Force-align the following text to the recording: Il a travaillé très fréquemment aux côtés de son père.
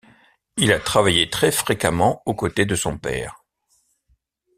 Il 0.57 0.71
a 0.73 0.79
travaillé 0.79 1.29
très 1.29 1.51
fréquemment 1.51 2.23
aux 2.25 2.33
côtés 2.33 2.65
de 2.65 2.73
son 2.73 2.97
père. 2.97 3.43